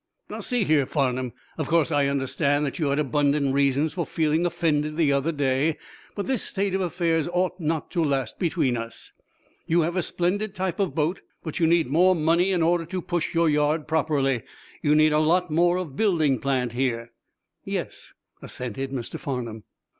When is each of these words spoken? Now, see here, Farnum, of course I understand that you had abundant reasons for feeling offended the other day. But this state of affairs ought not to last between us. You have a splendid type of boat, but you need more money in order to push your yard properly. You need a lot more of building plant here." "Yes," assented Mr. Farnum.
Now, 0.31 0.39
see 0.39 0.63
here, 0.63 0.87
Farnum, 0.87 1.31
of 1.59 1.67
course 1.67 1.91
I 1.91 2.07
understand 2.07 2.65
that 2.65 2.79
you 2.79 2.87
had 2.89 2.97
abundant 2.97 3.53
reasons 3.53 3.93
for 3.93 4.03
feeling 4.03 4.47
offended 4.47 4.97
the 4.97 5.11
other 5.11 5.31
day. 5.31 5.77
But 6.15 6.25
this 6.25 6.41
state 6.41 6.73
of 6.73 6.81
affairs 6.81 7.27
ought 7.27 7.59
not 7.59 7.91
to 7.91 8.03
last 8.03 8.39
between 8.39 8.75
us. 8.77 9.13
You 9.67 9.81
have 9.81 9.95
a 9.95 10.01
splendid 10.01 10.55
type 10.55 10.79
of 10.79 10.95
boat, 10.95 11.21
but 11.43 11.59
you 11.59 11.67
need 11.67 11.85
more 11.85 12.15
money 12.15 12.51
in 12.51 12.63
order 12.63 12.87
to 12.87 12.99
push 12.99 13.35
your 13.35 13.47
yard 13.47 13.87
properly. 13.87 14.41
You 14.81 14.95
need 14.95 15.13
a 15.13 15.19
lot 15.19 15.51
more 15.51 15.77
of 15.77 15.95
building 15.95 16.39
plant 16.39 16.71
here." 16.71 17.11
"Yes," 17.63 18.15
assented 18.41 18.91
Mr. 18.91 19.19
Farnum. 19.19 19.65